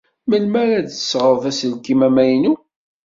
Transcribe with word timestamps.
Melmi 0.29 0.57
ara 0.63 0.79
d-tesɣed 0.87 1.43
aselkim 1.49 1.99
amaynu? 2.07 2.53